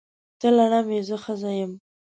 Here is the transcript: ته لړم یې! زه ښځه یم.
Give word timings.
ته 0.39 0.47
لړم 0.57 0.87
یې! 0.95 1.01
زه 1.07 1.15
ښځه 1.23 1.51
یم. 1.59 1.71